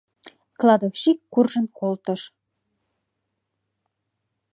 Кладовщик 0.59 1.19
куржын 1.33 1.65
колтыш. 1.77 2.21